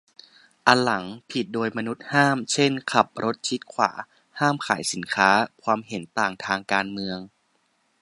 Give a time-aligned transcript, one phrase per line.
[0.67, 3.91] อันหลัง ผิดโดยมนุษย์ห้าม เช่น ขับรถชิดขวา
[4.39, 5.29] ห้ามขายสินค้า
[5.63, 7.19] ความเห็นต่างทางการเมือง